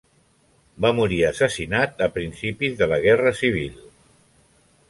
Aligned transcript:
Va 0.85 0.89
morir 0.99 1.19
assassinat 1.27 2.03
a 2.05 2.09
principis 2.17 2.81
de 2.83 2.91
la 2.95 2.99
Guerra 3.07 3.35
Civil. 3.45 3.81